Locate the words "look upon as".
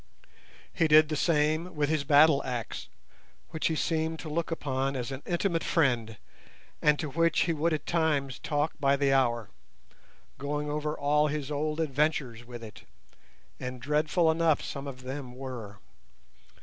4.29-5.11